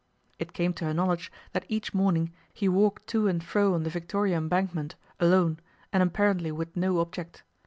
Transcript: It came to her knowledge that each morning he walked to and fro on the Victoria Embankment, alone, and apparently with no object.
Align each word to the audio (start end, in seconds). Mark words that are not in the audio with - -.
It 0.39 0.53
came 0.53 0.73
to 0.73 0.85
her 0.85 0.95
knowledge 0.95 1.31
that 1.53 1.63
each 1.69 1.93
morning 1.93 2.33
he 2.51 2.67
walked 2.67 3.05
to 3.09 3.27
and 3.27 3.43
fro 3.43 3.75
on 3.75 3.83
the 3.83 3.91
Victoria 3.91 4.35
Embankment, 4.35 4.95
alone, 5.19 5.59
and 5.93 6.01
apparently 6.01 6.51
with 6.51 6.75
no 6.75 6.97
object. 6.97 7.43